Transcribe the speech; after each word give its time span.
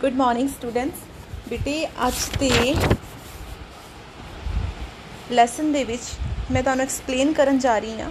Good 0.00 0.14
morning 0.14 0.48
students 0.48 1.48
ਬੇਟੇ, 1.48 1.86
ਅੱਜ 2.06 2.14
ਦੇ 2.40 2.74
ਲੈਸਨ 5.32 5.72
ਦੇ 5.72 5.82
ਵਿੱਚ 5.84 6.02
ਮੈਂ 6.50 6.62
ਤੁਹਾਨੂੰ 6.62 6.84
ਐਕਸਪਲੇਨ 6.84 7.32
ਕਰਨ 7.32 7.58
ਜਾ 7.58 7.78
ਰਹੀ 7.78 8.00
ਹਾਂ। 8.00 8.10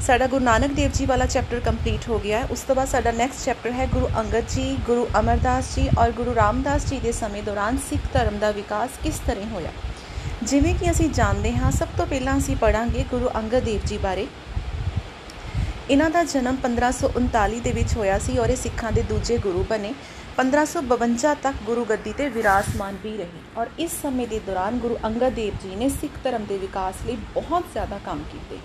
ਸਾਡਾ 0.00 0.26
ਗੁਰੂ 0.26 0.44
ਨਾਨਕ 0.44 0.72
ਦੇਵ 0.72 0.90
ਜੀ 0.90 1.06
ਵਾਲਾ 1.06 1.26
ਚੈਪਟਰ 1.26 1.60
ਕੰਪਲੀਟ 1.60 2.08
ਹੋ 2.08 2.18
ਗਿਆ 2.18 2.38
ਹੈ। 2.38 2.46
ਉਸ 2.50 2.60
ਤੋਂ 2.60 2.74
ਬਾਅਦ 2.76 2.88
ਸਾਡਾ 2.88 3.10
ਨੈਕਸਟ 3.10 3.44
ਚੈਪਟਰ 3.44 3.72
ਹੈ 3.72 3.86
ਗੁਰੂ 3.86 4.08
ਅੰਗਦ 4.18 4.48
ਜੀ, 4.48 4.76
ਗੁਰੂ 4.86 5.06
ਅਮਰਦਾਸ 5.20 5.74
ਜੀ 5.76 5.88
ਔਰ 5.98 6.12
ਗੁਰੂ 6.12 6.34
ਰਾਮਦਾਸ 6.34 6.86
ਜੀ 6.86 7.00
ਦੇ 7.00 7.12
ਸਮੇਂ 7.12 7.42
ਦੌਰਾਨ 7.42 7.78
ਸਿੱਖ 7.88 8.02
ਧਰਮ 8.12 8.38
ਦਾ 8.38 8.50
ਵਿਕਾਸ 8.50 8.98
ਕਿਸ 9.02 9.20
ਤਰ੍ਹਾਂ 9.26 9.48
ਹੋਇਆ। 9.50 9.72
ਜਿਵੇਂ 10.42 10.74
ਕਿ 10.74 10.90
ਅਸੀਂ 10.90 11.08
ਜਾਣਦੇ 11.10 11.56
ਹਾਂ, 11.56 11.70
ਸਭ 11.70 11.96
ਤੋਂ 11.96 12.06
ਪਹਿਲਾਂ 12.06 12.38
ਅਸੀਂ 12.38 12.56
ਪੜਾਂਗੇ 12.56 13.04
ਗੁਰੂ 13.10 13.30
ਅੰਗਦ 13.36 13.64
ਦੇਵ 13.64 13.80
ਜੀ 13.86 13.98
ਬਾਰੇ। 13.98 14.26
ਇਹਨਾਂ 15.90 16.10
ਦਾ 16.10 16.22
ਜਨਮ 16.24 16.56
1539 16.56 17.60
ਦੇ 17.60 17.72
ਵਿੱਚ 17.72 17.96
ਹੋਇਆ 17.96 18.18
ਸੀ 18.18 18.38
ਔਰ 18.38 18.50
ਇਹ 18.50 18.56
ਸਿੱਖਾਂ 18.56 18.92
ਦੇ 18.92 19.02
ਦੂਜੇ 19.02 19.38
ਗੁਰੂ 19.38 19.64
ਬਣੇ। 19.70 19.92
1552 20.38 21.34
ਤੱਕ 21.42 21.56
ਗੁਰੂ 21.66 21.84
ਗੱਦੀ 21.84 22.12
ਤੇ 22.12 22.28
ਵਿਰਾਜਮਾਨ 22.28 22.96
ਵੀ 23.02 23.16
ਰਹੇ 23.16 23.40
ਔਰ 23.56 23.66
ਇਸ 23.78 23.92
ਸਮੇਂ 24.02 24.28
ਦੇ 24.28 24.38
ਦੌਰਾਨ 24.38 24.78
ਗੁਰੂ 24.78 24.98
ਅੰਗਦ 25.04 25.28
ਦੇਵ 25.28 25.54
ਜੀ 25.62 25.76
ਨੇ 25.76 25.88
ਸਿੱਖ 25.88 26.12
ਧਰਮ 26.24 26.44
ਦੇ 26.44 26.58
ਵਿਕਾਸ 26.58 26.94
ਲਈ 27.06 27.16
ਬਹੁਤ 27.34 27.64
ਜ਼ਿਆਦਾ 27.72 27.98
ਕੰਮ 28.06 28.22
ਕੀਤੇ। 28.32 28.58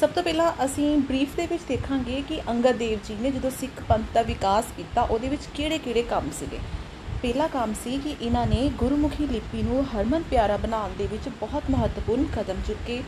ਸਭ 0.00 0.08
ਤੋਂ 0.08 0.22
ਪਹਿਲਾਂ 0.22 0.52
ਅਸੀਂ 0.64 0.98
ਬਰੀਫ 0.98 1.36
ਦੇ 1.36 1.46
ਵਿੱਚ 1.46 1.62
ਦੇਖਾਂਗੇ 1.68 2.22
ਕਿ 2.28 2.40
ਅੰਗਦ 2.48 2.76
ਦੇਵ 2.76 2.98
ਜੀ 3.04 3.16
ਨੇ 3.20 3.30
ਜਦੋਂ 3.30 3.50
ਸਿੱਖ 3.50 3.82
ਪੰਥ 3.88 4.06
ਦਾ 4.14 4.22
ਵਿਕਾਸ 4.22 4.64
ਕੀਤਾ, 4.76 5.02
ਉਹਦੇ 5.02 5.28
ਵਿੱਚ 5.28 5.42
ਕਿਹੜੇ-ਕਿਹੜੇ 5.54 6.02
ਕੰਮ 6.02 6.30
ਸੀਗੇ? 6.40 6.58
ਪਹਿਲਾ 7.22 7.46
ਕੰਮ 7.46 7.74
ਸੀ 7.84 7.98
ਕਿ 7.98 8.16
ਇਹਨਾਂ 8.22 8.46
ਨੇ 8.46 8.70
ਗੁਰਮੁਖੀ 8.78 9.26
ਲਿਪੀ 9.26 9.62
ਨੂੰ 9.62 9.84
ਹਰਮਨ 9.84 10.22
ਪਿਆਰਾ 10.22 10.56
ਬਣਾਉਣ 10.56 10.90
ਦੇ 10.98 11.06
ਵਿੱਚ 11.06 11.28
ਬਹੁਤ 11.28 11.62
ਮਹੱਤਵਪੂਰਨ 11.70 12.24
ਕਦਮ 12.24 12.56
ਚੁੱਕੇ। 12.66 13.02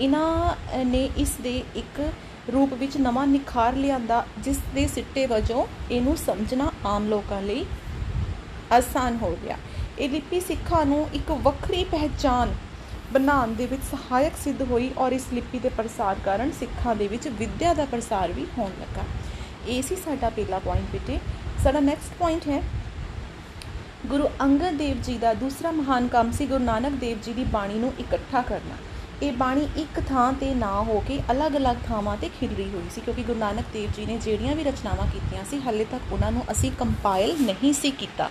ਇਹਨਾਂ 0.00 0.54
ਨੇ 0.84 1.10
ਇਸ 1.16 1.32
ਦੇ 1.42 1.62
ਇੱਕ 1.74 2.12
ਰੂਪ 2.52 2.72
ਵਿੱਚ 2.72 2.96
ਨਵਾਂ 2.96 3.26
ਨਿਖਾਰ 3.26 3.76
ਲਿਆਂਦਾ, 3.76 4.26
ਜਿਸ 4.38 4.58
ਦੇ 4.74 4.86
ਸਿੱਟੇ 4.86 5.26
ਵਜੋਂ 5.26 5.66
ਇਹਨੂੰ 5.90 6.16
ਸਮਝਣਾ 6.16 6.70
ਆਮ 6.86 7.08
ਲੋਕਾਂ 7.08 7.42
ਲਈ 7.42 7.66
ਆਸਾਨ 8.72 9.18
ਹੋ 9.22 9.38
ਗਿਆ। 9.44 9.56
ਇਹ 9.98 10.10
ਲਿਪੀ 10.10 10.40
ਸਿੱਖਾਂ 10.40 10.86
ਨੂੰ 10.86 11.08
ਇੱਕ 11.14 11.30
ਵੱਖਰੀ 11.30 11.84
ਪਹਿਚਾਨ 11.84 12.54
ਬਣਾਉਣ 13.12 13.54
ਦੇ 13.54 13.66
ਵਿੱਚ 13.66 13.82
ਸਹਾਇਕ 13.82 14.32
ਸਿੱਧ 14.44 14.62
ਹੋਈ 14.62 14.90
ਔਰ 14.98 15.12
ਇਸ 15.12 15.26
ਲਿਪੀ 15.32 15.58
ਦੇ 15.58 15.68
ਪ੍ਰਸਾਰ 15.68 16.16
ਕਾਰਨ 16.24 16.52
ਸਿੱਖਾਂ 16.52 16.96
ਦੇ 16.96 17.08
ਵਿੱਚ 17.08 17.28
ਵਿਦਿਆ 17.28 17.74
ਦਾ 17.74 17.84
ਪ੍ਰਸਾਰ 17.84 18.32
ਵੀ 18.32 18.46
ਹੋਣ 18.58 18.70
ਲੱਗਾ। 18.80 19.02
ਇਹ 19.68 19.82
ਸੀ 19.82 19.96
ਸਾਡਾ 19.96 20.28
ਪਹਿਲਾ 20.28 20.58
ਪੁਆਇੰਟ 20.58 20.90
ਬੇਟੇ। 20.92 21.18
ਸਾਡਾ 21.64 21.80
ਨੈਕਸਟ 21.80 22.18
ਪੁਆਇੰਟ 22.18 22.48
ਹੈ। 22.48 22.62
ਗੁਰੂ 24.06 24.28
ਅੰਗਦ 24.40 24.74
ਦੇਵ 24.74 25.02
ਜੀ 25.02 25.18
ਦਾ 25.18 25.34
ਦੂਸਰਾ 25.34 25.70
ਮਹਾਨ 25.70 26.08
ਕੰਮ 26.08 26.32
ਸੀ 26.32 26.46
ਗੁਰੂ 26.46 26.64
ਨਾਨਕ 26.64 26.92
ਦੇਵ 26.92 27.18
ਜੀ 27.22 27.32
ਦੀ 27.32 27.44
ਬਾਣੀ 27.44 27.74
ਨੂੰ 27.74 27.92
ਇਕੱਠਾ 28.00 28.42
ਕਰਨਾ। 28.42 28.76
ਇਹ 29.22 29.32
ਬਾਣੀ 29.32 29.66
ਇੱਕ 29.76 30.00
ਥਾਂ 30.08 30.32
ਤੇ 30.32 30.54
ਨਾ 30.54 30.70
ਹੋ 30.82 30.98
ਕੇ 31.08 31.18
ਅਲੱਗ-ਅਲੱਗ 31.30 31.76
ਥਾਵਾਂ 31.86 32.16
ਤੇ 32.16 32.28
ਖਿਲਰੀ 32.40 32.68
ਹੋਈ 32.70 32.88
ਸੀ, 32.94 33.00
ਕਿਉਂਕਿ 33.00 33.22
ਗੁਰੂ 33.22 33.38
ਨਾਨਕ 33.38 33.64
ਦੇਵ 33.72 33.90
ਜੀ 33.96 34.04
ਨੇ 34.06 34.16
ਜਿਹੜੀਆਂ 34.18 34.56
ਵੀ 34.56 34.64
ਰਚਨਾਵਾਂ 34.64 35.06
ਕੀਤੀਆਂ 35.06 35.44
ਸੀ, 35.44 35.60
ਹਾਲੇ 35.60 35.84
ਤੱਕ 35.84 36.12
ਉਹਨਾਂ 36.12 36.32
ਨੂੰ 36.32 36.42
ਅਸੀਂ 36.50 36.70
ਕੰਪਾਈਲ 36.72 37.36
ਨਹੀਂ 37.42 37.72
ਸੀ 37.72 37.90
ਕੀਤਾ। 37.90 38.28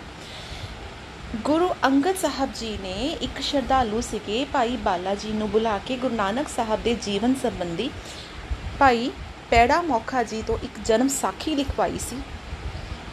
ਗੁਰੂ 1.44 1.70
ਅੰਗਦ 1.86 2.16
ਸਾਹਿਬ 2.16 2.50
ਜੀ 2.54 2.78
ਨੇ 2.84 2.94
ਇੱਕ 3.22 3.42
ਸ਼ਰਧਾਲੂ 3.42 4.02
ਸੀਗੇ, 4.02 4.46
ਭਾਈ 4.54 4.78
ਬਾਲਾ 4.78 5.16
ਜੀ 5.16 5.32
ਨੂੰ 5.32 5.50
ਬੁਲਾ 5.52 5.78
ਕੇ 5.78 5.98
ਗੁਰੂ 5.98 6.16
ਨਾਨਕ 6.16 6.50
ਸਾਹਿਬ 6.50 6.84
ਦੇ 6.84 6.96
ਜੀਵਨ 7.04 7.36
ਸੰਬੰਧੀ 7.42 7.90
ਭਾਈ 8.80 9.12
ਪੈੜਾ 9.50 9.82
ਮੋਖਾ 9.82 10.24
ਜੀ 10.24 10.42
ਤੋਂ 10.42 10.58
ਇੱਕ 10.64 10.80
ਜਨਮ 10.86 11.08
ਸਾਖੀ 11.08 11.56
ਲਿਖਵਾਈ 11.56 12.00
ਸੀ। 12.00 12.18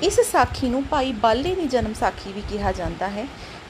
ਇਸ 0.03 0.21
ਸਾਖੀ 0.21 0.69
ਨੂੰ 0.69 0.85
ਭਾਈ 0.91 1.13
ਬਾਲੇ 1.13 1.55
ਦੀ 1.55 1.67
ਜਨਮ 1.69 1.93
ਸਾਖੀ 1.95 2.33
ਵੀ 2.33 2.43
ਕਿਹਾ 2.51 2.73
ਜਾਂਦਾ 2.73 3.09
ਹੈ। 3.09 3.27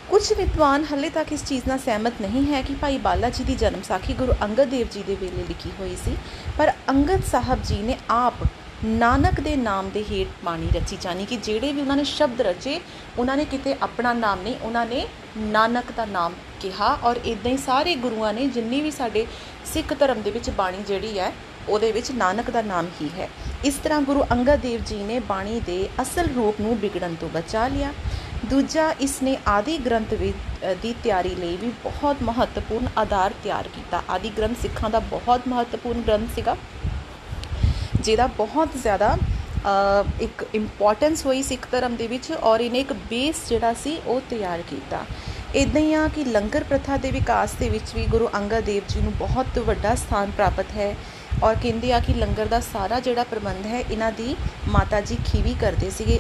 ਕੁਝ 0.09 0.33
ਵਿਦਵਾਨ 0.33 0.85
ਹਲੇ 0.85 1.09
ਤੱਕ 1.11 1.33
ਇਸ 1.33 1.45
ਚੀਜ਼ 1.45 1.69
ਨਾਲ 1.69 1.79
ਸਹਿਮਤ 1.79 2.21
ਨਹੀਂ 2.21 2.45
ਹੈ 2.47 2.63
ਕਿ 2.63 2.75
ਭਾਈ 2.75 2.99
ਬਾਲਾ 2.99 3.29
ਜੀ 3.29 3.45
ਦੀ 3.45 3.55
ਜਨਮ 3.55 3.83
ਸਾਖੀ 3.83 4.15
ਗੁਰੂ 4.15 4.33
ਅੰਗਦ 4.43 4.69
ਦੇਵ 4.69 4.89
ਜੀ 4.93 5.03
ਦੇ 5.03 5.15
ਵੇਲੇ 5.15 5.45
ਲਿਖੀ 5.49 5.71
ਹੋਈ 5.81 5.97
ਸੀ, 6.05 6.17
ਪਰ 6.59 6.73
ਅੰਗਦ 6.91 7.25
ਸਾਹਿਬ 7.25 7.63
ਜੀ 7.63 7.79
ਨੇ 7.83 7.97
ਆਪ 8.11 8.45
ਨਾਨਕ 8.85 9.41
ਦੇ 9.41 9.55
ਨਾਮ 9.57 9.91
ਦੇ 9.91 10.05
ਹੇਠ 10.11 10.29
ਬਾਣੀ 10.45 10.69
ਰਚੀ 10.75 10.97
ਜਾਨੀ 11.01 11.25
ਕਿ 11.25 11.37
ਜਿਹੜੇ 11.37 11.73
ਵੀ 11.73 11.81
ਉਹਨਾਂ 11.81 11.97
ਨੇ 11.97 12.05
ਸ਼ਬਦ 12.05 12.41
ਰਚੇ, 12.41 12.81
ਉਹਨਾਂ 13.19 13.37
ਨੇ 13.37 13.45
ਕਿਤੇ 13.45 13.75
ਆਪਣਾ 13.83 14.13
ਨਾਮ 14.13 14.43
ਨਹੀਂ, 14.43 14.55
ਉਹਨਾਂ 14.63 14.85
ਨੇ 14.87 15.07
ਨਾਨਕ 15.39 15.93
ਦਾ 15.97 16.05
ਨਾਮ 16.05 16.35
ਕਿਹਾ 16.61 16.99
ਔਰ 17.05 17.21
ਇਦਾਂ 17.25 17.53
ਹੀ 17.53 17.57
ਸਾਰੇ 17.57 17.95
ਗੁਰੂਆਂ 17.97 18.33
ਨੇ 18.33 18.47
ਜਿੰਨੀ 18.47 18.81
ਵੀ 18.81 18.91
ਸਾਡੇ 18.91 19.27
ਸਿੱਖ 19.73 19.95
ਧਰਮ 19.99 20.23
ਦੇ 20.23 20.31
ਵਿੱਚ 20.31 20.51
ਬਾਣੀ 20.51 20.83
ਜਿਹੜੀ 20.89 21.19
ਹੈ, 21.19 21.33
ਉਹਦੇ 21.69 21.93
ਵਿੱਚ 21.93 22.11
ਨਾਨਕ 22.13 22.51
ਦਾ 22.51 22.63
ਨਾਮ 22.63 22.87
ਹੀ 23.01 23.09
ਹੈ। 23.19 23.29
ਇਸ 23.65 23.75
ਤਰ੍ਹਾਂ 23.75 24.01
ਗੁਰੂ 24.01 24.25
ਅੰਗਦ 24.33 24.61
ਦੇਵ 24.61 24.81
ਜੀ 24.87 25.03
ਨੇ 25.03 25.19
ਬਾਣੀ 25.21 25.61
ਦੇ 25.61 25.89
ਅਸਲ 26.03 26.29
ਰੂਪ 26.37 26.61
ਨੂੰ 26.61 26.77
ਵਿਗੜਨ 26.79 27.15
ਤੋਂ 27.15 27.29
ਬਚਾ 27.29 27.67
ਲਿਆ। 27.69 27.93
ਦੂਜਾ 28.51 28.91
ਇਸ 29.01 29.23
ਨੇ 29.23 29.37
ਆਦਿ 29.49 29.77
ਗ੍ਰੰਥ 29.79 30.15
ਦੀ 30.83 30.95
ਤਿਆਰੀ 31.03 31.35
ਲਈ 31.35 31.57
ਵੀ 31.57 31.71
ਬਹੁਤ 31.85 32.23
ਮਹੱਤਵਪੂਰਨ 32.23 32.89
ਆਧਾਰ 32.99 33.33
ਤਿਆਰ 33.43 33.69
ਕੀਤਾ। 33.75 34.03
ਆਦਿ 34.11 34.31
ਗ੍ਰੰਥ 34.39 34.59
ਸਿੱਖਾਂ 34.63 34.91
ਦਾ 34.91 34.99
ਬਹੁਤ 35.11 35.49
ਮਹੱਤਵਪੂਰਨ 35.49 36.01
ਗ੍ਰੰਥ 36.03 36.35
ਸੀਗਾ, 36.35 36.57
ਜਿਹਦਾ 37.97 38.27
ਬਹੁਤ 38.39 38.77
ਜ਼ਿਆਦਾ 38.77 39.17
ਇੱਕ 40.21 40.45
ਇੰਪੋਰਟੈਂਸ 40.55 41.25
ਹੋਈ 41.27 41.43
ਸਿੱਖ 41.43 41.67
ਧਰਮ 41.73 41.97
ਦੇ 41.97 42.07
ਵਿੱਚ 42.07 42.31
ਔਰ 42.33 42.61
ਇਹਨੇ 42.61 42.81
ਇੱਕ 42.81 42.93
ਬੇਸ 43.11 43.49
ਜਿਹੜਾ 43.49 43.73
ਸੀ 43.75 43.99
ਉਹ 44.07 44.21
ਤਿਆਰ 44.31 44.63
ਕੀਤਾ। 44.71 45.05
ਇਦਾਂ 45.55 45.81
ਹੀ 45.81 45.93
ਆ 45.95 46.07
ਕਿ 46.09 46.25
ਲੰਗਰ 46.25 46.65
ਪ੍ਰਥਾ 46.65 46.97
ਦੇ 46.97 47.11
ਵਿਕਾਸ 47.11 47.55
ਦੇ 47.55 47.69
ਵਿੱਚ 47.69 47.95
ਵੀ 47.95 48.07
ਗੁਰੂ 48.11 48.29
ਅੰਗਦ 48.35 48.65
ਦੇਵ 48.65 48.83
ਜੀ 48.89 49.01
ਨੂੰ 49.01 49.13
ਬਹੁਤ 49.19 49.59
ਵੱਡਾ 49.61 49.95
ਸਥਾਨ 49.95 50.31
ਪ੍ਰਾਪਤ 50.31 50.77
ਹੈ 50.77 50.95
ਔਰ 51.43 51.55
ਕਹਿੰਦੇ 51.55 51.93
ਆ 51.93 51.99
ਕਿ 52.01 52.15
ਲੰਗਰ 52.15 52.47
ਦਾ 52.47 52.61
ਸਾਰਾ 52.63 53.01
ਜਿਹੜਾ 53.01 53.25
ਪ੍ਰਬੰਧ 53.25 53.67
ਹੈ, 53.67 53.81
ਇਹਨਾਂ 53.81 54.11
ਦੀ 54.13 54.35
ਮਾਤਾ 54.69 55.01
ਜੀ 55.01 55.17
ਖੀਵੀ 55.25 55.55
ਕਰਦੇ 55.61 55.91
ਸੀਗੇ। 55.91 56.19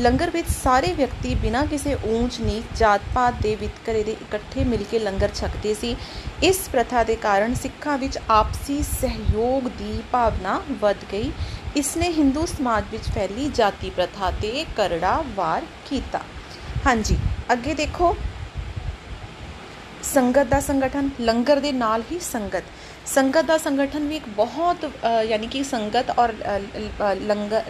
ਲੰਗਰ 0.00 0.30
ਵਿੱਚ 0.30 0.48
ਸਾਰੇ 0.48 0.92
ਵਿਅਕਤੀ 0.92 1.34
ਬਿਨਾਂ 1.34 1.66
ਕਿਸੇ 1.66 1.94
ਊਂਚ 2.04 2.40
ਨੀਚ 2.40 2.78
ਜਾਤ-ਪਾਤ 2.78 3.34
ਦੇ 3.42 3.54
ਵਿਤਕਰੇ 3.54 4.02
ਦੇ 4.02 4.12
ਇਕੱਠੇ 4.12 4.64
ਮਿਲ 4.64 4.84
ਕੇ 4.84 4.98
ਲੰਗਰ 4.98 5.30
ਛਕਦੇ 5.34 5.74
ਸੀ। 5.74 5.96
ਇਸ 6.42 6.68
ਪ੍ਰਥਾ 6.72 7.02
ਦੇ 7.04 7.16
ਕਾਰਨ 7.16 7.54
ਸਿੱਖਾਂ 7.54 7.98
ਵਿੱਚ 7.98 8.18
ਆਪਸੀ 8.30 8.82
ਸਹਿਯੋਗ 8.82 9.68
ਦੀ 9.68 10.02
ਭਾਵਨਾ 10.12 10.60
ਵੱਧ 10.70 10.96
ਗਈ। 11.12 11.32
ਇਸ 11.76 11.96
ਨੇ 11.96 12.12
ਹਿੰਦੂ 12.12 12.46
ਸਮਾਜ 12.46 12.84
ਵਿੱਚ 12.92 13.04
ਫੈਲੀ 13.04 13.50
ਜਾਤੀ 13.54 13.90
ਪ੍ਰਥਾ 13.90 14.30
ਤੇ 14.30 14.64
ਕਰੜਾ 14.76 15.24
ਵਾਰ 15.36 15.62
ਕੀਤਾ। 15.90 16.20
ਹਾਂਜੀ, 16.86 17.18
ਅੱਗੇ 17.52 17.74
ਦੇਖੋ। 17.74 18.16
ਸੰਗਤ 20.12 20.46
ਦਾ 20.46 20.58
ਸੰਗਠਨ, 20.60 21.08
ਲੰਗਰ 21.20 21.60
ਦੇ 21.60 21.70
ਨਾਲ 21.72 22.02
ਹੀ 22.10 22.18
ਸੰਗਤ। 22.20 22.64
ਸੰਗਤ 23.06 23.44
ਦਾ 23.44 23.56
ਸੰਗਠਨ 23.58 24.06
ਵੀ 24.08 24.16
ਇੱਕ 24.16 24.28
ਬਹੁਤ 24.36 24.84
ਯਾਨੀ 25.26 25.46
ਕਿ 25.46 25.62
ਸੰਗਤ 25.64 26.10
ਔਰ 26.18 26.32
ਲੰਗਰ, 27.20 27.62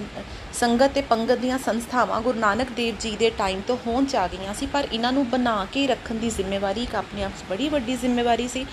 ਸੰਗਤ 0.55 0.93
ਤੇ 0.95 1.01
ਪੰਗਤ 1.11 1.39
ਦੀਆਂ 1.39 1.59
ਸੰਸਥਾਵਾਂ 1.59 2.21
ਗੁਰੂ 2.21 2.39
ਨਾਨਕ 2.39 2.71
ਦੇਵ 2.77 2.97
ਜੀ 3.01 3.15
ਦੇ 3.17 3.31
ਟਾਈਮ 3.39 3.61
ਤੋਂ 3.67 3.77
ਹੋਣ 3.87 4.05
ਚ 4.05 4.17
ਆ 4.17 4.27
ਗਈਆਂ 4.29 4.55
ਸੀ, 4.55 4.67
ਪਰ 4.67 4.89
ਇਹਨਾਂ 4.93 5.13
ਨੂੰ 5.13 5.29
ਬਣਾ 5.31 5.65
ਕੇ 5.73 5.87
ਰੱਖਣ 5.87 6.15
ਦੀ 6.15 6.31
ਜ਼ਿੰਮੇਵਾਰੀ 6.31 6.83
ਇੱਕ 6.83 6.95
ਆਪਣੇ 6.95 7.25
ਆਪ 7.25 7.33
'ਚ 7.33 7.49
ਬੜੀ 7.51 7.69
ਵੱਡੀ 7.69 7.97
ਜ਼ਿੰਮੇਵਾਰੀ 7.97 8.49
ਸੀ। 8.49 8.67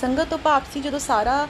ਸੰਗਤ 0.00 0.28
ਤੋਂ 0.28 0.38
ਭਾਵ 0.38 0.62
ਸੀ 0.72 0.80
ਜਦੋਂ 0.80 0.98
ਸਾਰਾ 1.00 1.46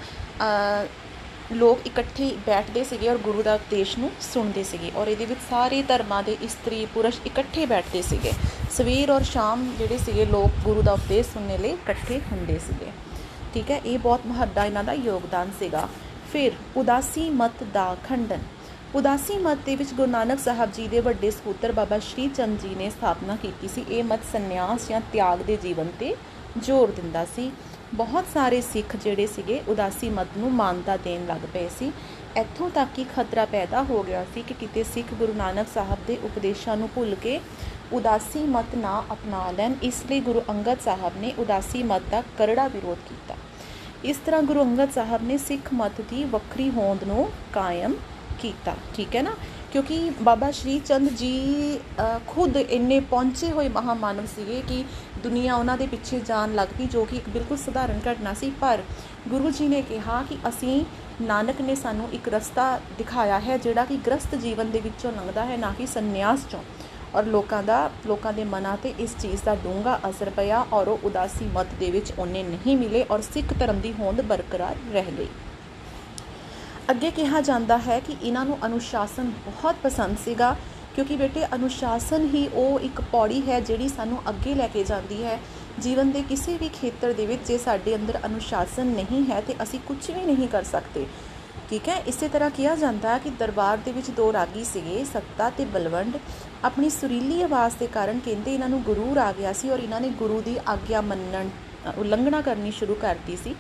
ਲੋਕ 1.53 1.87
ਇਕੱਠੇ 1.87 2.31
ਬੈਠਦੇ 2.47 2.85
ਸੀਗੇ 2.85 3.09
ਔਰ 3.09 3.19
ਗੁਰੂ 3.21 3.43
ਦਾ 3.43 3.55
ਉਪਦੇਸ਼ 3.55 3.99
ਨੂੰ 3.99 4.11
ਸੁਣਦੇ 4.33 4.63
ਸੀਗੇ 4.65 4.91
ਔਰ 4.97 5.09
ਇਹਦੇ 5.09 5.25
ਵਿੱਚ 5.25 5.41
ਸਾਰੇ 5.51 5.83
ਧਰਮਾਂ 5.89 6.23
ਦੇ 6.23 6.37
ਇਸਤਰੀ, 6.43 6.85
ਪੁਰਸ਼ 6.95 7.21
ਇਕੱਠੇ 7.27 7.67
ਬੈਠਦੇ 7.67 8.03
ਸੀਗੇ। 8.03 8.33
ਸਵੇਰ 8.77 9.11
ਔਰ 9.11 9.23
ਸ਼ਾਮ 9.23 9.61
ਜਿਹੜੇ 9.79 9.97
ਸੀਗੇ 9.99 10.25
ਲੋਕ 10.27 10.51
ਗੁਰੂ 10.65 10.83
ਦਾ 10.83 10.93
ਉਪਦੇਸ਼ 10.93 11.29
ਸੁਣਨੇ 11.33 11.59
ਲਈ 11.59 11.71
ਇਕੱਠੇ 11.71 12.21
ਹੁੰਦੇ 12.33 12.59
ਸੀਗੇ। 12.59 12.91
ਠੀਕ 13.55 13.71
ਹੈ, 13.71 13.81
ਇਹ 13.87 13.99
ਬਹੁਤ 13.99 14.27
ਮਹੱਤਵ 14.27 14.65
ਇਹਨਾਂ 14.65 14.83
ਦਾ 14.85 14.93
ਯੋਗਦਾਨ 14.93 15.51
ਸੀਗਾ। 15.59 15.89
ਫਿਰ 16.33 16.53
ਉਦਾਸੀ 16.77 17.29
ਮਤ 17.31 17.63
ਦਾ 17.75 17.85
ਖੰਡਨ। 18.09 18.41
ਉਦਾਸੀ 18.95 19.39
ਮਤ 19.39 19.59
ਦੇ 19.67 19.77
ਵਿੱਚ 19.77 19.93
ਗੁਰੂ 19.95 20.11
ਨਾਨਕ 20.11 20.41
ਸਾਹਿਬ 20.41 20.73
ਜੀ 20.73 20.87
ਦੇ 20.89 21.01
ਵੱਡੇ 21.01 21.31
ਸਪੁੱਤਰ 21.31 21.73
ਬਾਬਾ 21.73 21.99
ਸ਼੍ਰੀ 21.99 22.29
ਚੰਦ 22.29 22.59
ਜੀ 22.61 22.75
ਨੇ 22.75 22.91
ਸਥਾਪਨਾ 22.91 23.37
ਕੀਤੀ 23.37 23.69
ਸੀ। 23.69 23.85
ਇਹ 23.91 24.05
ਮਤ 24.05 24.25
ਸੰਨਿਆਸ 24.33 24.89
ਜਾਂ 24.89 25.01
ਤਿਆਗ 25.13 25.43
ਦੇ 25.43 25.57
ਜੀਵਨ 25.63 25.89
ਤੇ 25.99 26.15
ਜ਼ੋਰ 26.59 26.91
ਦਿੰਦਾ 26.91 27.25
ਸੀ। 27.37 27.51
ਬਹੁਤ 27.95 28.25
ਸਾਰੇ 28.35 28.61
ਸਿੱਖ 28.61 28.97
ਜਿਹੜੇ 28.97 29.27
ਸੀਗੇ 29.27 29.61
ਉਦਾਸੀ 29.69 30.11
ਮਤ 30.11 30.37
ਨੂੰ 30.39 30.53
ਮਾਨਤਾ 30.53 30.97
ਦੇਣ 30.97 31.27
ਲੱਗ 31.27 31.47
ਪਏ 31.53 31.69
ਸੀ। 31.79 31.93
ਇੱਥੋਂ 32.37 32.71
ਤੱਕ 32.71 32.89
ਕਿ 32.95 33.05
ਖਤਰਾ 33.17 33.45
ਪੈਦਾ 33.45 33.83
ਹੋ 33.83 34.03
ਗਿਆ 34.03 34.25
ਸੀ 34.35 34.43
ਕਿ 34.43 34.55
ਕਿਤੇ 34.55 34.83
ਸਿੱਖ 34.85 35.15
ਗੁਰੂ 35.15 35.33
ਨਾਨਕ 35.33 35.67
ਸਾਹਿਬ 35.75 35.99
ਦੇ 36.07 36.17
ਉਪਦੇਸ਼ਾਂ 36.25 36.77
ਨੂੰ 36.77 36.89
ਭੁੱਲ 36.95 37.15
ਕੇ 37.15 37.41
ਉਦਾਸੀ 37.93 38.45
ਮਤ 38.47 38.75
ਨਾ 38.75 39.03
ਅਪਣਾ 39.13 39.51
ਲੈਣ, 39.51 39.75
ਇਸ 39.83 40.03
ਲਈ 40.11 40.21
ਗੁਰੂ 40.21 40.43
ਅੰਗਦ 40.51 40.81
ਸਾਹਿਬ 40.85 41.21
ਨੇ 41.21 41.33
ਉਦਾਸੀ 41.39 41.83
ਮਤ 41.83 42.03
ਦਾ 42.11 42.23
ਕਰੜਾ 42.39 42.69
ਵਿਰੋਧ 42.69 42.99
ਕੀਤਾ। 43.09 43.35
ਇਸ 44.05 44.17
ਤਰ੍ਹਾਂ 44.27 44.43
ਗੁਰੂ 44.43 44.63
ਅੰਗਦ 44.63 44.91
ਸਾਹਿਬ 44.93 45.23
ਨੇ 45.23 45.37
ਸਿੱਖ 45.39 45.73
ਮਤ 45.75 46.01
ਦੀ 46.01 46.25
ਵੱਖਰੀ 46.25 46.71
ਹੋਂਦ 46.71 47.05
ਨੂੰ 47.05 47.29
ਕਾਇਮ 47.53 47.95
ਕੀਤਾ। 48.41 48.75
ਠੀਕ 48.95 49.17
ਹੈ 49.17 49.23
ਨਾ? 49.23 49.35
ਕਿਉਂਕਿ 49.73 50.11
ਬਾਬਾ 50.23 50.51
ਸ਼੍ਰੀ 50.51 50.79
ਚੰਦ 50.79 51.11
ਜੀ 51.11 51.81
ਖੁਦ 52.27 52.57
ਇੰਨੇ 52.57 52.99
ਪਹੁੰਚੇ 53.01 53.51
ਹੋਏ 53.51 53.69
ਮਹਾਮਾਨਵ 53.69 54.27
ਸੀਗੇ 54.27 54.63
ਕਿ 54.69 54.85
ਦੁਨੀਆ 55.23 55.55
ਉਹਨਾਂ 55.57 55.77
ਦੇ 55.79 55.87
ਪਿੱਛੇ 55.87 56.21
ਜਾਣ 56.21 56.55
ਲੱਗ 56.55 56.69
ਪਈ, 56.79 56.87
ਜੋ 56.87 57.05
ਕਿ 57.05 57.17
ਇੱਕ 57.17 57.29
ਬਿਲਕੁਲ 57.29 57.57
ਸਧਾਰਨ 57.57 58.01
ਘਟਨਾ 58.11 58.35
ਸੀ। 58.35 58.51
ਪਰ 58.61 58.83
ਗੁਰੂ 59.29 59.51
ਜੀ 59.51 59.69
ਨੇ 59.69 59.83
ਕਿਹਾ 59.83 60.23
ਕਿ 60.29 60.39
ਅਸੀਂ, 60.49 60.85
ਨਾਨਕ 61.23 61.61
ਨੇ 61.61 61.75
ਸਾਨੂੰ 61.75 62.09
ਇੱਕ 62.13 62.29
ਰਸਤਾ 62.29 62.81
ਦਿਖਾਇਆ 62.99 63.39
ਹੈ, 63.41 63.57
ਜਿਹੜਾ 63.59 63.85
ਕਿ 63.85 63.97
ਗ੍ਰਸਤ 64.07 64.35
ਜੀਵਨ 64.35 64.71
ਦੇ 64.71 64.81
ਵਿੱਚੋਂ 64.81 65.13
ਲੰਘਦਾ 65.13 65.45
ਹੈ, 65.45 65.57
ਨਾ 65.57 65.73
ਕਿ 65.79 65.87
ਸੰਨਿਆਸ 65.87 66.47
ਚੋਂ। 66.51 66.63
ਔਰ 67.15 67.25
ਲੋਕਾਂ 67.27 67.63
ਦਾ, 67.63 67.91
ਲੋਕਾਂ 68.07 68.33
ਦੇ 68.33 68.45
ਮਨਾਂ 68.45 68.77
ਤੇ 68.77 68.93
ਇਸ 68.99 69.15
ਚੀਜ਼ 69.23 69.43
ਦਾ 69.45 69.55
ਡੂੰਘਾ 69.55 69.99
ਅਸਰ 70.09 70.31
ਪਿਆ 70.31 70.65
ਔਰ 70.73 70.89
ਉਹ 70.89 70.99
ਉਦਾਸੀ 71.05 71.49
ਮਤ 71.55 71.75
ਦੇ 71.81 71.91
ਵਿੱਚ 71.91 72.13
ਉਹਨੇ 72.19 72.43
ਨਹੀਂ 72.43 72.77
ਮਿਲੇ 72.77 73.05
ਔਰ 73.11 73.21
ਸਿੱਖ 73.23 73.53
ਧਰਮ 73.59 73.81
ਦੀ 73.81 73.93
ਹੋਂਦ 73.93 74.21
ਬਰਕਰਾਰ 74.23 74.77
ਰਹਿ 74.93 75.13
ਗਈ। 75.19 75.29
ਅੱਗੇ 76.91 77.11
ਕਿਹਾ 77.11 77.41
ਜਾਂਦਾ 77.41 77.79
ਹੈ 77.79 77.99
ਕਿ 78.01 78.17
ਇਹਨਾਂ 78.23 78.45
ਨੂੰ 78.45 78.59
ਅਨੁਸ਼ਾਸਨ 78.67 79.31
ਬਹੁਤ 79.47 79.77
ਪਸੰਦ 79.83 80.17
ਸੀਗਾ, 80.25 80.57
ਕਿਉਂਕਿ 80.95 81.17
ਬੇਟੇ 81.17 81.45
ਅਨੁਸ਼ਾਸਨ 81.55 82.29
ਹੀ 82.35 82.49
ਉਹ 82.55 82.81
ਇੱਕ 82.81 83.01
ਪੌੜੀ 83.13 83.41
ਹੈ 83.49 83.61
ਜਿਹੜੀ 83.61 83.89
ਸਾਨੂੰ 83.89 84.19
ਅੱਗੇ 84.29 84.55
ਲੈ 84.55 84.67
ਕੇ 84.69 84.85
ਜਾਂਦੀ 84.85 85.23
ਹੈ। 85.25 85.39
ਜੀਵਨ 85.81 86.11
ਦੇ 86.13 86.23
ਕਿਸੇ 86.23 86.57
ਵੀ 86.59 86.69
ਖੇਤਰ 86.75 87.13
ਦੇ 87.13 87.27
ਵਿੱਚ 87.27 87.47
ਜੇ 87.49 87.57
ਸਾਡੇ 87.59 87.95
ਅੰਦਰ 87.95 88.19
ਅਨੁਸ਼ਾਸਨ 88.27 88.87
ਨਹੀਂ 88.89 89.25
ਹੈ 89.31 89.41
ਤੇ 89.41 89.55
ਅਸੀਂ 89.63 89.81
ਕੁਝ 89.87 89.99
ਵੀ 90.11 90.25
ਨਹੀਂ 90.25 90.49
ਕਰ 90.49 90.63
ਸਕਦੇ। 90.65 91.07
ਠੀਕ 91.71 91.89
ਹੈ? 91.89 91.97
ਇਸੇ 92.07 92.29
ਤਰ੍ਹਾਂ 92.29 92.51
ਕਿਹਾ 92.51 92.75
ਜਾਂਦਾ 92.77 93.17
ਕਿ 93.19 93.31
ਦਰਬਾਰ 93.31 93.77
ਦੇ 93.77 93.93
ਵਿੱਚ 93.93 94.11
ਦੋ 94.11 94.33
ਰਾਗੀ 94.33 94.65
ਸੀਗੇ, 94.65 95.05
ਸੱਤਾ 95.05 95.51
ਤੇ 95.51 95.65
ਬਲਵੰਡ। 95.65 96.17
ਆਪਣੀ 96.65 96.91
ਸੁਰੀਲੀ 96.91 97.43
ਆਵਾਜ਼ 97.43 97.77
ਦੇ 97.77 97.87
ਕਾਰਨ 97.87 98.21
ਕਹਿੰਦੇ 98.25 98.55
ਇਹਨਾਂ 98.55 98.69
ਨੂੰ 98.69 98.83
ਗੁਰੂ 98.83 99.15
ਆ 99.21 99.31
ਗਿਆ 99.33 99.53
ਸੀ 99.53 99.71
ਔਰ 99.71 99.79
ਇਹਨਾਂ 99.79 100.01
ਨੇ 100.01 100.09
ਗੁਰੂ 100.19 100.41
ਦੀ 100.41 100.57
ਆਗਿਆ 100.69 101.01
ਮੰਨਣ 101.01 101.49
ਉਲੰਘਣਾ 101.99 102.41
ਕਰਨੀ 102.41 102.71
ਸ਼ੁਰੂ 102.71 102.95
ਕਰਤੀ 102.95 103.37
ਸੀ। 103.37 103.55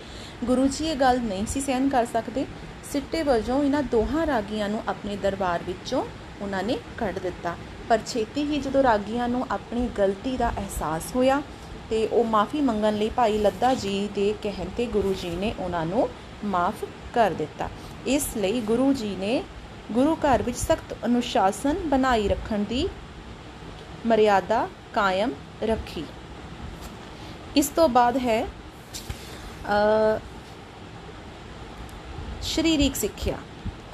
ਗੁਰੂ 0.44 0.66
ਜੀ 0.66 0.86
ਇਹ 0.86 0.96
ਗੱਲ 0.96 1.20
ਨਹੀਂ 1.20 1.46
ਸੀ 1.46 1.60
ਸਹਿਨ 1.60 1.88
ਕਰ 1.88 2.06
ਸਕਦੇ। 2.12 2.46
ਸਿੱਟੇ 2.92 3.22
ਵਜੋਂ 3.22 3.62
ਇਹਨਾਂ 3.64 3.82
ਦੋਹਾਂ 3.82 4.26
ਰਾਗੀਆਂ 4.26 4.68
ਨੂੰ 4.68 4.82
ਆਪਣੇ 4.88 5.16
ਦਰਬਾਰ 5.16 5.62
ਵਿੱਚੋਂ 5.62 6.04
ਉਹਨਾਂ 6.42 6.62
ਨੇ 6.62 6.78
ਕੱਢ 6.98 7.18
ਦਿੱਤਾ। 7.18 7.54
ਪਰ 7.88 7.98
ਛੇਤੀ 8.06 8.42
ਹੀ 8.42 8.58
ਜਦੋਂ 8.58 8.82
ਰਾਗੀਆਂ 8.82 9.28
ਨੂੰ 9.28 9.46
ਆਪਣੀ 9.50 9.88
ਗਲਤੀ 9.98 10.36
ਦਾ 10.36 10.50
ਅਹਿਸਾਸ 10.50 11.14
ਹੋਇਆ 11.16 11.42
ਤੇ 11.90 12.06
ਉਹ 12.06 12.24
ਮਾਫੀ 12.24 12.60
ਮੰਗਣ 12.60 12.94
ਲਈ 12.94 13.08
ਭਾਈ 13.08 13.38
ਲੱਦਾ 13.38 13.74
ਜੀ 13.74 14.08
ਦੇ 14.14 14.34
ਕਹਿਣ 14.42 14.68
ਤੇ 14.76 14.86
ਗੁਰੂ 14.86 15.14
ਜੀ 15.14 15.30
ਨੇ 15.36 15.54
ਉਹਨਾਂ 15.58 15.84
ਨੂੰ 15.86 16.08
ਮਾਫ 16.44 16.84
ਕਰ 17.14 17.30
ਦਿੱਤਾ। 17.30 17.68
ਇਸ 18.06 18.26
ਲਈ 18.36 18.60
ਗੁਰੂ 18.60 18.92
ਜੀ 18.92 19.14
ਨੇ 19.16 19.42
ਗੁਰੂ 19.92 20.14
ਘਰ 20.14 20.42
ਵਿੱਚ 20.42 20.56
ਸਖਤ 20.58 20.94
ਅਨੁਸ਼ਾਸਨ 21.04 21.76
ਬਣਾਈ 21.86 22.28
ਰੱਖਣ 22.28 22.64
ਦੀ 22.68 22.88
ਮਰਿਆਦਾ 24.06 24.68
ਕਾਇਮ 24.92 25.32
ਰੱਖੀ। 25.62 26.04
ਇਸ 27.56 27.68
ਤੋਂ 27.68 27.88
ਬਾਅਦ 27.88 28.16
ਹੈ 28.16 28.46
ਸ਼ਰੀਰਿਕ 32.42 32.96
ਸਿੱਖਿਆ। 32.96 33.38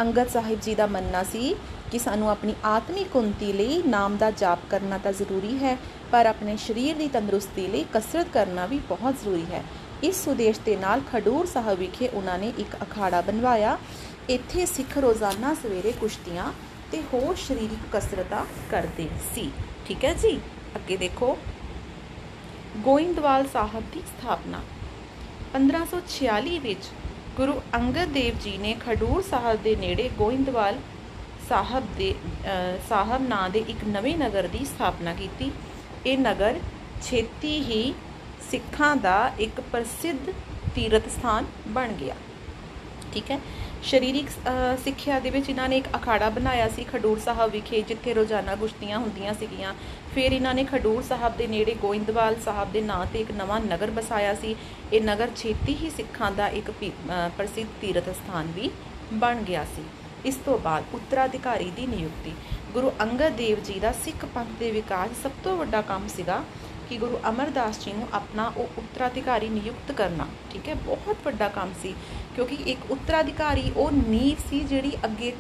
ਅੰਗਦ 0.00 0.28
ਸਾਹਿਬ 0.28 0.60
ਜੀ 0.60 0.74
ਦਾ 0.74 0.86
ਮੰਨਣਾ 0.86 1.22
ਸੀ 1.22 1.54
ਕਿ 1.90 1.98
ਸਾਨੂੰ 1.98 2.30
ਆਪਣੀ 2.30 2.54
ਆਤਮਿਕ 2.64 3.16
ਉન્નਤੀ 3.16 3.52
ਲਈ 3.52 3.82
ਨਾਮ 3.82 4.16
ਦਾ 4.16 4.30
ਜਾਪ 4.30 4.58
ਕਰਨਾ 4.70 4.98
ਤਾਂ 4.98 5.12
ਜ਼ਰੂਰੀ 5.12 5.58
ਹੈ, 5.58 5.78
ਪਰ 6.12 6.26
ਆਪਣੇ 6.26 6.56
ਸਰੀਰ 6.56 6.96
ਦੀ 6.96 7.08
ਤੰਦਰੁਸਤੀ 7.08 7.66
ਲਈ 7.66 7.84
ਕਸਰਤ 7.94 8.26
ਕਰਨਾ 8.32 8.66
ਵੀ 8.66 8.78
ਬਹੁਤ 8.78 9.14
ਜ਼ਰੂਰੀ 9.14 9.44
ਹੈ। 9.52 9.64
ਇਸ 10.02 10.28
ਉਦੇਸ਼ 10.28 10.60
ਦੇ 10.60 10.76
ਨਾਲ 10.76 11.00
ਖਡੂਰ 11.12 11.46
ਸਾਹਿਬ 11.46 11.78
ਵਿਖੇ 11.78 12.08
ਉਹਨਾਂ 12.08 12.38
ਨੇ 12.38 12.52
ਇੱਕ 12.58 12.76
ਅਖਾੜਾ 12.82 13.20
ਬਣਵਾਇਆ। 13.20 13.78
ਇੱਥੇ 14.28 14.66
ਸਿੱਖ 14.66 14.98
ਰੋਜ਼ਾਨਾ 14.98 15.54
ਸਵੇਰੇ 15.54 15.92
ਕੁਸ਼ਤੀਆਂ 15.92 16.52
ਤੇ 16.92 17.02
ਹੋਰ 17.12 17.36
ਸਰੀਰਕ 17.36 17.96
ਕਸਰਤਾਂ 17.96 18.44
ਕਰਦੇ 18.70 19.08
ਸੀ। 19.34 19.50
ਠੀਕ 19.86 20.04
ਹੈ 20.04 20.14
ਜੀ? 20.14 20.40
ਅੱਗੇ 20.76 20.96
ਦੇਖੋ। 20.96 21.38
ਗੋਇੰਦਵਾਲ 22.76 23.46
ਸਾਹਿਬ 23.46 23.84
ਦੀ 23.94 24.00
ਸਥਾਪਨਾ। 24.00 24.60
1546 25.54 26.58
ਵਿੱਚ 26.58 26.84
ਗੁਰੂ 27.36 27.62
ਅੰਗਦ 27.74 28.04
ਦੇਵ 28.04 28.34
ਜੀ 28.38 28.58
ਨੇ 28.58 28.76
ਖਡੂਰ 28.86 29.22
ਸਾਹਿਬ 29.22 29.62
ਦੇ 29.62 29.76
ਨੇੜੇ 29.76 30.10
ਗੋਇੰਦਵਾਲ 30.18 30.78
ਸਾਹਿਬ 31.50 31.86
ਦੇ 31.98 32.14
ਸਾਹਿਬ 32.88 33.28
ਨਾਂ 33.28 33.48
ਦੇ 33.50 33.64
ਇੱਕ 33.68 33.84
ਨਵੇਂ 33.86 34.16
ਨਗਰ 34.18 34.48
ਦੀ 34.48 34.64
ਸਥਾਪਨਾ 34.64 35.14
ਕੀਤੀ। 35.14 35.50
ਇਹ 36.06 36.18
ਨਗਰ 36.18 36.58
ਛੇਤੀ 37.02 37.56
ਹੀ 37.62 37.82
ਸਿੱਖਾਂ 38.50 38.94
ਦਾ 38.98 39.16
ਇੱਕ 39.40 39.60
ਪ੍ਰਸਿੱਧ 39.72 40.30
ਤੀਰਥ 40.74 41.08
ਸਥਾਨ 41.08 41.46
ਬਣ 41.68 41.92
ਗਿਆ। 42.00 42.14
ਠੀਕ 43.12 43.30
ਹੈ? 43.30 43.38
ਸਰੀਰਿਕ 43.82 44.28
ਸਿੱਖਿਆ 44.84 45.18
ਦੇ 45.20 45.30
ਵਿੱਚ 45.30 45.48
ਇਹਨਾਂ 45.48 45.68
ਨੇ 45.68 45.76
ਇੱਕ 45.76 45.86
ਅਖਾੜਾ 45.96 46.28
ਬਣਾਇਆ 46.30 46.68
ਸੀ 46.68 46.84
ਖਡੂਰ 46.84 47.18
ਸਾਹਿਬ 47.18 47.50
ਵਿਖੇ, 47.50 47.80
ਜਿੱਥੇ 47.82 48.14
ਰੋਜ਼ਾਨਾ 48.14 48.54
ਗੁਸ਼ਤੀਆਂ 48.56 48.98
ਹੁੰਦੀਆਂ 48.98 49.34
ਸੀਗੀਆਂ। 49.34 49.72
ਫਿਰ 50.14 50.32
ਇਹਨਾਂ 50.32 50.54
ਨੇ 50.54 50.64
ਖਡੂਰ 50.64 51.02
ਸਾਹਿਬ 51.02 51.36
ਦੇ 51.36 51.46
ਨੇੜੇ 51.46 51.74
ਗੋਇੰਦਵਾਲ 51.82 52.36
ਸਾਹਿਬ 52.44 52.72
ਦੇ 52.72 52.80
ਨਾਂ 52.80 53.04
ਤੇ 53.12 53.20
ਇੱਕ 53.20 53.30
ਨਵਾਂ 53.36 53.60
ਨਗਰ 53.62 53.90
ਬਸਾਇਆ 53.90 54.34
ਸੀ। 54.34 54.54
ਇਹ 54.92 55.00
ਨਗਰ 55.02 55.30
ਛੇਤੀ 55.36 55.76
ਹੀ 55.82 55.90
ਸਿੱਖਾਂ 55.90 56.30
ਦਾ 56.32 56.48
ਇੱਕ 56.60 56.70
ਪ੍ਰਸਿੱਧ 57.36 57.68
ਤੀਰਥ 57.80 58.08
ਸਥਾਨ 58.10 58.52
ਵੀ 58.56 58.70
ਬਣ 59.14 59.42
ਗਿਆ 59.42 59.64
ਸੀ। 59.76 59.84
ਇਸ 60.26 60.36
ਤੋਂ 60.36 60.58
ਬਾਅਦ 60.58 60.94
ਉੱਤਰਾਧਿਕਾਰੀ 60.94 61.70
ਦੀ 61.76 61.86
ਨਿਯੁਕਤੀ। 61.86 62.32
ਗੁਰੂ 62.74 62.92
ਅੰਗਦ 63.00 63.36
ਦੇਵ 63.36 63.60
ਜੀ 63.62 63.78
ਦਾ 63.80 63.92
ਸਿੱਖ 64.04 64.24
ਪੰਥ 64.24 64.58
ਦੇ 64.58 64.70
ਵਿਕਾਸ 64.70 65.22
ਸਭ 65.22 65.30
ਤੋਂ 65.44 65.56
ਵੱਡਾ 65.56 65.80
ਕੰਮ 65.82 66.08
ਸੀਗਾ 66.08 66.42
ਕਿ 66.88 66.96
ਗੁਰੂ 66.96 67.18
ਅਮਰਦਾਸ 67.28 67.78
ਜੀ 67.80 67.92
ਨੂੰ 67.92 68.06
ਆਪਣਾ 68.12 68.46
ਉਹ 68.56 68.78
ਉੱਤਰਾਧਿਕਾਰੀ 68.78 69.48
ਨਿਯੁਕਤ 69.48 69.92
ਕਰਨਾ। 69.92 70.26
ਠੀਕ 70.52 70.68
ਹੈ, 70.68 70.74
ਬਹੁਤ 70.76 71.16
ਵੱਡਾ 71.24 71.48
ਕੰਮ 71.48 71.72
ਸੀ 71.82 71.94
ਕਿਉਂਕਿ 72.34 72.54
ਇੱਕ 72.66 72.90
ਉੱਤਰਾਧਿਕਾਰੀ 72.90 73.70
ਉਹ 73.76 73.90
ਨੀਵ 73.92 74.48
ਸੀ 74.50 74.60
ਜਿਹੜੀ 74.60 74.92
ਅੱਗੇ, 75.04 75.32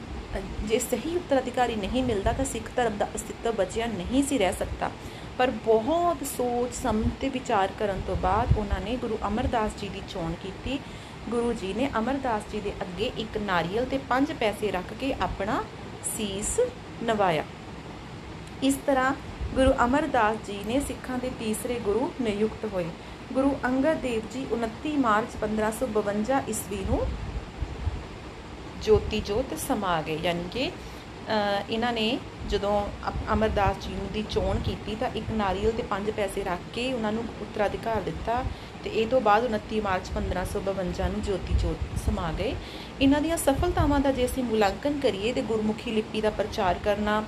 ਜੇ 0.64 0.78
ਸਹੀ 0.78 1.16
ਉੱਤਰਾਧਿਕਾਰੀ 1.16 1.76
ਨਹੀਂ 1.76 2.02
ਮਿਲਦਾ 2.04 2.32
ਤਾਂ 2.32 2.44
ਸਿੱਖ 2.44 2.70
ਧਰਮ 2.76 2.96
ਦਾ 2.98 3.08
ਅਸਤਿਤਵ 3.16 3.54
ਬਚਿਆ 3.54 3.86
ਨਹੀਂ 3.88 4.22
ਸੀ 4.22 4.38
ਰਹਿ 4.38 4.52
ਸਕਦਾ। 4.52 4.90
ਪਰ 5.38 5.50
ਬਹੁਤ 5.64 6.24
ਸੋਚ 6.26 6.74
ਸਮਝ 6.74 7.06
ਤੇ 7.20 7.28
ਵਿਚਾਰ 7.28 7.72
ਕਰਨ 7.78 8.00
ਤੋਂ 8.06 8.16
ਬਾਅਦ 8.16 8.56
ਉਹਨਾਂ 8.56 8.80
ਨੇ 8.80 8.96
ਗੁਰੂ 8.96 9.18
ਅਮਰਦਾਸ 9.26 9.80
ਜੀ 9.80 9.88
ਦੀ 9.88 10.02
ਚੋਣ 10.08 10.32
ਕੀਤੀ 10.42 10.78
ਗੁਰੂ 11.28 11.52
ਜੀ 11.52 11.72
ਨੇ 11.74 11.88
ਅਮਰਦਾਸ 11.98 12.42
ਜੀ 12.52 12.60
ਦੇ 12.60 12.72
ਅੱਗੇ 12.82 13.10
ਇੱਕ 13.18 13.36
ਨਾਰੀਅਲ 13.38 13.84
ਤੇ 13.84 13.98
ਪੰਜ 14.08 14.32
ਪੈਸੇ 14.32 14.70
ਰੱਖ 14.70 14.92
ਕੇ 15.00 15.12
ਆਪਣਾ 15.20 15.62
ਸੀਸ 16.06 16.58
ਨਵਾਇਆ। 17.02 17.44
ਇਸ 18.62 18.78
ਤਰ੍ਹਾਂ 18.86 19.12
ਗੁਰੂ 19.54 19.72
ਅਮਰਦਾਸ 19.84 20.36
ਜੀ 20.46 20.58
ਨੇ 20.66 20.80
ਸਿੱਖਾਂ 20.80 21.18
ਦੇ 21.18 21.30
ਤੀਸਰੇ 21.38 21.78
ਗੁਰੂ 21.80 22.10
ਨਿਯੁਕਤ 22.20 22.64
ਹੋਏ। 22.72 22.86
ਗੁਰੂ 23.32 23.54
ਅੰਗਦ 23.64 24.00
ਦੇਵ 24.00 24.22
ਜੀ 24.32 24.46
29 24.52 24.96
ਮਾਰਚ 24.98 25.36
1552 25.42 26.40
ਈਸਵੀ 26.48 26.84
ਨੂੰ 26.90 27.00
ਜੋਤੀ 28.82 29.20
ਜੋਤ 29.20 29.54
ਸਮਾ 29.58 30.00
ਗਏ। 30.02 30.18
ਯਾਨੀ 30.22 30.48
ਕਿ 30.52 30.70
ਇਹਨਾਂ 31.70 31.92
ਨੇ 31.92 32.18
ਜਦੋਂ 32.48 32.74
ਅਮਰਦਾਸ 33.32 33.76
ਜੀ 33.82 33.94
ਨੂੰ 33.94 34.06
ਦੀ 34.12 34.22
ਚੋਣ 34.30 34.58
ਕੀਤੀ 34.60 34.94
ਤਾਂ 34.94 35.10
ਇੱਕ 35.14 35.30
ਨਾਰੀਅਲ 35.32 35.72
ਤੇ 35.72 35.82
ਪੰਜ 35.82 36.10
ਪੈਸੇ 36.10 36.44
ਰੱਖ 36.44 36.60
ਕੇ 36.74 36.92
ਉਹਨਾਂ 36.92 37.12
ਨੂੰ 37.12 37.24
ਉੱਤਰਾਧਿਕਾਰ 37.40 38.00
ਦਿੱਤਾ। 38.00 38.42
ਤੇ 38.84 38.90
ਇਹ 38.90 39.06
ਤੋਂ 39.06 39.20
ਬਾਅਦ 39.20 39.44
29 39.46 39.80
ਮਾਰਚ 39.80 40.10
1552 40.14 41.08
ਨੂੰ 41.10 41.22
ਜੋਤੀ 41.22 41.54
ਜੋਤ 41.54 41.84
ਸਮਾ 42.06 42.32
ਗਏ। 42.32 42.54
ਇਹਨਾਂ 43.00 43.20
ਦੀਆਂ 43.20 43.36
ਸਫਲਤਾਵਾਂ 43.36 44.00
ਦਾ 44.00 44.12
ਜੇ 44.12 44.24
ਅਸੀਂ 44.24 44.44
ਮੁਲਾਂਕਣ 44.44 44.98
ਕਰੀਏ 45.00 45.32
ਤੇ 45.32 45.42
ਗੁਰਮੁਖੀ 45.42 45.90
ਲਿਪੀ 45.90 46.20
ਦਾ 46.20 46.30
ਪ੍ਰਚਾਰ 46.30 46.78
ਕਰਨਾ, 46.84 47.22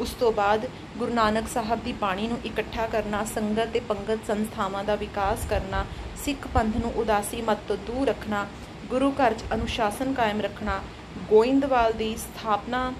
ਉਸ 0.00 0.10
ਤੋਂ 0.10 0.32
ਬਾਅਦ 0.32 0.66
ਗੁਰੂ 0.98 1.14
ਨਾਨਕ 1.14 1.48
ਸਾਹਿਬ 1.48 1.82
ਦੀ 1.84 1.92
ਬਾਣੀ 1.92 2.26
ਨੂੰ 2.26 2.38
ਇਕੱਠਾ 2.44 2.86
ਕਰਨਾ, 2.86 3.24
ਸੰਗਤ 3.24 3.72
ਤੇ 3.72 3.80
ਪੰਗਤ 3.80 4.26
ਸੰਸਥਾਵਾਂ 4.26 4.84
ਦਾ 4.84 4.94
ਵਿਕਾਸ 4.94 5.46
ਕਰਨਾ, 5.50 5.84
ਸਿੱਖ 6.24 6.46
ਪੰਥ 6.54 6.76
ਨੂੰ 6.76 6.92
ਉਦਾਸੀ 6.96 7.42
ਮਤ 7.42 7.58
ਤੋਂ 7.68 7.76
ਦੂਰ 7.86 8.06
ਰੱਖਣਾ, 8.08 8.46
ਗੁਰੂ 8.90 9.10
ਘਰ 9.12 9.34
'ਚ 9.34 9.44
ਅਨੁਸ਼ਾਸਨ 9.54 10.12
ਕਾਇਮ 10.14 10.40
ਰੱਖਣਾ, 10.40 10.80
ਗੋਇੰਦਵਾਲ 11.28 11.92
ਦੀ 11.92 12.14
ਸਥਾਪਨਾ 12.16 12.92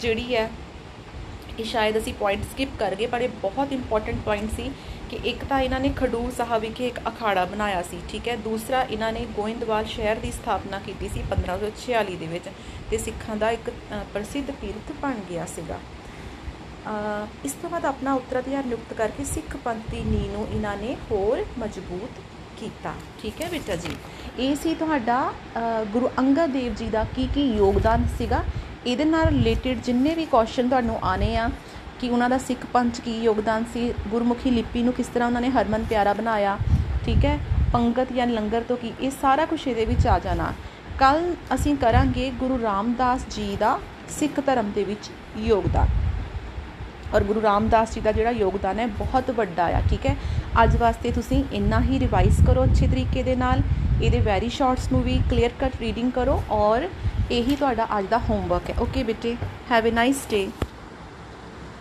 ਜਿਹੜੀ 0.00 0.34
ਹੈ, 0.34 0.50
ਇਹ 1.58 1.64
ਸ਼ਾਇਦ 1.64 1.98
ਅਸੀਂ 1.98 2.14
ਪੁਆਇੰਟ 2.14 2.44
ਸਕਿਪ 2.44 2.68
ਕਰ 2.78 2.94
ਗਏ, 2.94 3.06
ਪਰ 3.06 3.20
ਇਹ 3.20 3.28
ਬਹੁਤ 3.42 3.72
ਇੰਪੋਰਟੈਂਟ 3.72 4.18
ਪੁਆਇੰਟ 4.24 4.50
ਸੀ। 4.56 4.70
ਕਿ 5.10 5.18
ਇੱਕ 5.24 5.44
ਤਾਂ 5.44 5.60
ਇਹਨਾਂ 5.60 5.80
ਨੇ 5.80 5.88
ਖਡੂਰ 5.96 6.30
ਸਾਹਿਬ 6.32 6.62
ਵਿਖੇ 6.62 6.86
ਇੱਕ 6.86 6.98
ਅਖਾੜਾ 7.08 7.44
ਬਣਾਇਆ 7.46 7.82
ਸੀ, 7.82 7.98
ਠੀਕ 8.08 8.28
ਹੈ। 8.28 8.36
ਦੂਸਰਾ, 8.44 8.82
ਇਹਨਾਂ 8.82 9.12
ਨੇ 9.12 9.26
ਗੋਇੰਦਵਾਲ 9.36 9.84
ਸ਼ਹਿਰ 9.86 10.18
ਦੀ 10.20 10.30
ਸਥਾਪਨਾ 10.32 10.78
ਕੀਤੀ 10.86 11.08
ਸੀ 11.08 11.22
1546 11.24 12.16
ਦੇ 12.16 12.26
ਵਿੱਚ 12.28 12.48
ਤੇ 12.90 12.98
ਸਿੱਖਾਂ 12.98 13.36
ਦਾ 13.36 13.50
ਇੱਕ 13.50 13.70
ਪ੍ਰਸਿੱਧ 14.14 14.50
ਤੀਰਥ 14.60 14.92
ਬਣ 15.02 15.20
ਗਿਆ 15.30 15.46
ਸੀਗਾ। 15.54 15.78
ਇਸ 17.44 17.52
ਤੋਂ 17.60 17.70
ਬਾਅਦ 17.70 17.84
ਆਪਣਾ 17.86 18.14
ਉੱਤਰਾਧਿਕਾਰ 18.14 18.64
ਨਿਯੁਕਤ 18.64 18.92
ਕਰਕੇ 18.94 19.24
ਸਿੱਖ 19.26 19.56
ਪੰਥ 19.64 19.90
ਦੀ 19.90 20.02
ਨੀਂਹ 20.04 20.30
ਨੂੰ 20.30 20.46
ਇਹਨਾਂ 20.48 20.76
ਨੇ 20.76 20.96
ਹੋਰ 21.10 21.44
ਮਜ਼ਬੂਤ 21.58 22.20
ਕੀਤਾ, 22.58 22.92
ਠੀਕ 23.22 23.40
ਹੈ 23.42 23.48
ਬੇਟਾ 23.50 23.76
ਜੀ। 23.76 23.96
ਇਹ 24.38 24.54
ਸੀ 24.56 24.74
ਤੁਹਾਡਾ 24.74 25.18
ਗੁਰੂ 25.92 26.10
ਅੰਗਦ 26.18 26.52
ਦੇਵ 26.52 26.74
ਜੀ 26.74 26.88
ਦਾ 26.90 27.04
ਕੀ 27.16 27.28
ਕੀ 27.34 27.46
ਯੋਗਦਾਨ 27.56 28.06
ਸੀਗਾ। 28.18 28.42
ਇਹਦੇ 28.86 29.04
ਨਾਲ 29.04 29.28
ਰਿਲੇਟਡ 29.28 29.80
ਜਿੰਨੇ 29.84 30.14
ਵੀ 30.14 30.24
ਕੁਐਸਚਨ 30.26 30.68
ਤੁਹਾਨੂੰ 30.68 30.98
ਆਨੇ 31.04 31.36
ਆ 31.36 31.48
ਕਿ 32.04 32.10
ਉਹਨਾਂ 32.10 32.28
ਦਾ 32.30 32.36
ਸਿੱਖ 32.38 32.64
ਪੰਥ 32.72 33.00
ਕੀ 33.00 33.12
ਯੋਗਦਾਨ 33.18 33.64
ਸੀ, 33.72 33.92
ਗੁਰਮੁਖੀ 34.08 34.50
ਲਿਪੀ 34.50 34.82
ਨੂੰ 34.82 34.92
ਕਿਸ 34.92 35.06
ਤਰ੍ਹਾਂ 35.06 35.26
ਉਹਨਾਂ 35.28 35.40
ਨੇ 35.40 35.48
ਹਰਮਨ 35.50 35.84
ਪਿਆਰਾ 35.84 36.12
ਬਣਾਇਆ, 36.12 36.56
ਠੀਕ 37.04 37.24
ਹੈ? 37.24 37.38
ਪੰਗਤ 37.72 38.12
ਜਾਂ 38.12 38.26
ਲੰਗਰ 38.26 38.62
ਤੋਂ 38.62 38.76
ਕੀ, 38.76 38.92
ਇਹ 39.00 39.10
ਸਾਰਾ 39.10 39.44
ਕੁਝ 39.44 39.60
ਇਹਦੇ 39.68 39.84
ਵਿੱਚ 39.84 40.06
ਆ 40.06 40.18
ਜਾਣਾ। 40.18 40.52
ਕੱਲ 40.98 41.34
ਅਸੀਂ 41.54 41.74
ਕਰਾਂਗੇ 41.76 42.30
ਗੁਰੂ 42.30 42.58
ਰਾਮਦਾਸ 42.62 43.24
ਜੀ 43.30 43.56
ਦਾ 43.56 43.78
ਸਿੱਖ 44.18 44.40
ਧਰਮ 44.40 44.70
ਦੇ 44.74 44.84
ਵਿੱਚ 44.84 45.10
ਯੋਗਦਾਨ। 45.38 45.88
ਔਰ 47.14 47.24
ਗੁਰੂ 47.24 47.42
ਰਾਮਦਾਸ 47.42 47.94
ਜੀ 47.94 48.00
ਦਾ 48.00 48.12
ਜਿਹੜਾ 48.12 48.30
ਯੋਗਦਾਨ 48.30 48.78
ਹੈ, 48.78 48.86
ਬਹੁਤ 48.98 49.30
ਵੱਡਾ 49.30 49.64
ਆ, 49.68 49.80
ਠੀਕ 49.90 50.06
ਹੈ? 50.06 50.16
ਅੱਜ 50.62 50.76
ਵਾਸਤੇ 50.76 51.12
ਤੁਸੀਂ 51.12 51.42
ਇੰਨਾ 51.52 51.80
ਹੀ 51.80 51.98
ਰਿਵਾਈਜ਼ 52.00 52.44
ਕਰੋ 52.46 52.64
ਅੱਛੇ 52.64 52.88
ਤਰੀਕੇ 52.88 53.22
ਦੇ 53.22 53.36
ਨਾਲ। 53.36 53.62
ਇਹਦੇ 54.02 54.20
ਵੈਰੀ 54.20 54.48
ਸ਼ਾਰਟਸ 54.48 54.92
ਨੂੰ 54.92 55.02
ਵੀ 55.02 55.18
ਕਲੀਅਰ 55.30 55.50
ਕੱਟ 55.60 55.80
ਰੀਡਿੰਗ 55.80 56.12
ਕਰੋ 56.12 56.42
ਔਰ 56.50 56.88
ਇਹੀ 57.30 57.56
ਤੁਹਾਡਾ 57.56 57.88
ਅੱਜ 57.98 58.06
ਦਾ 58.06 58.18
ਹੋਮਵਰਕ 58.18 58.70
ਹੈ। 58.70 58.74
ਓਕੇ 58.80 59.02
ਬੇਟੇ? 59.02 59.36
Have 59.70 59.88
a 59.88 59.92
nice 59.92 60.26
day 60.30 60.48